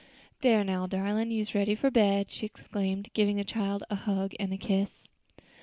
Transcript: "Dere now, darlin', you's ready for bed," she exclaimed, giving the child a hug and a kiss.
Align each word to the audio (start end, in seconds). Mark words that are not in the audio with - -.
"Dere 0.41 0.63
now, 0.63 0.87
darlin', 0.87 1.29
you's 1.29 1.53
ready 1.53 1.75
for 1.75 1.91
bed," 1.91 2.31
she 2.31 2.47
exclaimed, 2.47 3.09
giving 3.13 3.35
the 3.37 3.43
child 3.43 3.83
a 3.91 3.95
hug 3.95 4.33
and 4.39 4.51
a 4.51 4.57
kiss. 4.57 5.07